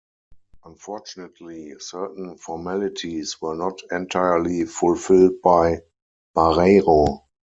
Unfortunately 0.65 1.75
certain 1.77 2.35
formalities 2.35 3.39
were 3.39 3.53
not 3.53 3.81
entirely 3.91 4.65
fulfilled 4.65 5.39
by 5.43 5.81
Bareiro. 6.35 7.21